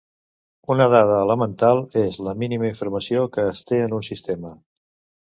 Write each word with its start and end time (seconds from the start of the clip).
Una 0.75 0.85
dada 0.93 1.19
elemental 1.25 1.81
és 2.03 2.17
la 2.29 2.33
mínima 2.45 2.67
informació 2.71 3.27
que 3.37 3.47
es 3.51 3.63
té 3.73 3.83
en 3.89 3.95
un 3.99 4.07
sistema. 4.09 4.57